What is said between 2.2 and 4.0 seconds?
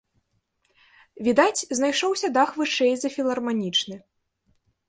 дах вышэй за філарманічны.